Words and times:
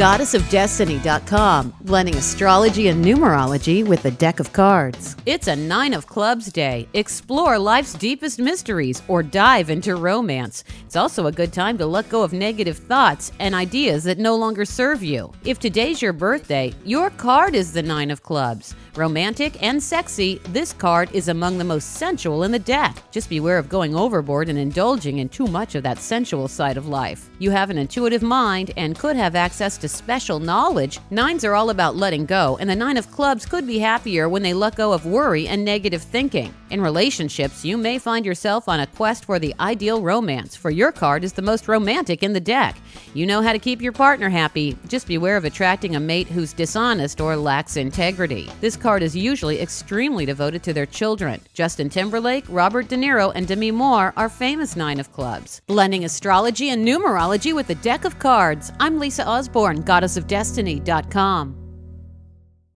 goddessofdestiny.com, 0.00 1.74
blending 1.82 2.14
astrology 2.14 2.88
and 2.88 3.04
numerology 3.04 3.86
with 3.86 4.06
a 4.06 4.10
deck 4.10 4.40
of 4.40 4.50
cards. 4.50 5.14
It's 5.26 5.46
a 5.46 5.54
Nine 5.54 5.92
of 5.92 6.06
Clubs 6.06 6.50
day. 6.50 6.88
Explore 6.94 7.58
life's 7.58 7.92
deepest 7.92 8.38
mysteries 8.38 9.02
or 9.08 9.22
dive 9.22 9.68
into 9.68 9.96
romance. 9.96 10.64
It's 10.86 10.96
also 10.96 11.26
a 11.26 11.32
good 11.32 11.52
time 11.52 11.76
to 11.76 11.84
let 11.84 12.08
go 12.08 12.22
of 12.22 12.32
negative 12.32 12.78
thoughts 12.78 13.30
and 13.40 13.54
ideas 13.54 14.02
that 14.04 14.16
no 14.16 14.36
longer 14.36 14.64
serve 14.64 15.02
you. 15.02 15.34
If 15.44 15.58
today's 15.58 16.00
your 16.00 16.14
birthday, 16.14 16.72
your 16.86 17.10
card 17.10 17.54
is 17.54 17.74
the 17.74 17.82
Nine 17.82 18.10
of 18.10 18.22
Clubs. 18.22 18.74
Romantic 18.96 19.62
and 19.62 19.82
sexy, 19.82 20.40
this 20.48 20.72
card 20.72 21.10
is 21.12 21.28
among 21.28 21.58
the 21.58 21.64
most 21.64 21.96
sensual 21.96 22.42
in 22.42 22.52
the 22.52 22.58
deck. 22.58 22.96
Just 23.12 23.28
beware 23.28 23.58
of 23.58 23.68
going 23.68 23.94
overboard 23.94 24.48
and 24.48 24.58
indulging 24.58 25.18
in 25.18 25.28
too 25.28 25.46
much 25.46 25.74
of 25.74 25.82
that 25.82 25.98
sensual 25.98 26.48
side 26.48 26.78
of 26.78 26.88
life. 26.88 27.28
You 27.38 27.50
have 27.50 27.68
an 27.68 27.78
intuitive 27.78 28.22
mind 28.22 28.72
and 28.78 28.98
could 28.98 29.14
have 29.14 29.36
access 29.36 29.76
to 29.78 29.89
special 29.90 30.38
knowledge. 30.38 30.98
Nines 31.10 31.44
are 31.44 31.54
all 31.54 31.70
about 31.70 31.96
letting 31.96 32.26
go, 32.26 32.56
and 32.58 32.70
the 32.70 32.76
Nine 32.76 32.96
of 32.96 33.10
Clubs 33.10 33.44
could 33.44 33.66
be 33.66 33.78
happier 33.78 34.28
when 34.28 34.42
they 34.42 34.54
let 34.54 34.76
go 34.76 34.92
of 34.92 35.04
worry 35.04 35.48
and 35.48 35.64
negative 35.64 36.02
thinking. 36.02 36.54
In 36.70 36.80
relationships, 36.80 37.64
you 37.64 37.76
may 37.76 37.98
find 37.98 38.24
yourself 38.24 38.68
on 38.68 38.78
a 38.78 38.86
quest 38.86 39.24
for 39.24 39.40
the 39.40 39.54
ideal 39.58 40.02
romance, 40.02 40.54
for 40.54 40.70
your 40.70 40.92
card 40.92 41.24
is 41.24 41.32
the 41.32 41.42
most 41.42 41.66
romantic 41.66 42.22
in 42.22 42.32
the 42.32 42.40
deck. 42.40 42.76
You 43.12 43.26
know 43.26 43.42
how 43.42 43.52
to 43.52 43.58
keep 43.58 43.82
your 43.82 43.92
partner 43.92 44.28
happy, 44.28 44.76
just 44.86 45.08
beware 45.08 45.36
of 45.36 45.44
attracting 45.44 45.96
a 45.96 46.00
mate 46.00 46.28
who's 46.28 46.52
dishonest 46.52 47.20
or 47.20 47.34
lacks 47.34 47.76
integrity. 47.76 48.48
This 48.60 48.76
card 48.76 49.02
is 49.02 49.16
usually 49.16 49.60
extremely 49.60 50.24
devoted 50.24 50.62
to 50.62 50.72
their 50.72 50.86
children. 50.86 51.40
Justin 51.54 51.88
Timberlake, 51.88 52.44
Robert 52.48 52.88
De 52.88 52.96
Niro, 52.96 53.32
and 53.34 53.48
Demi 53.48 53.72
Moore 53.72 54.12
are 54.16 54.28
famous 54.28 54.76
Nine 54.76 55.00
of 55.00 55.12
Clubs. 55.12 55.60
Blending 55.66 56.04
astrology 56.04 56.70
and 56.70 56.86
numerology 56.86 57.54
with 57.54 57.70
a 57.70 57.74
deck 57.76 58.04
of 58.04 58.18
cards. 58.18 58.72
I'm 58.78 58.98
Lisa 58.98 59.26
Osborne, 59.26 59.69
goddessofdestiny.com. 59.76 61.59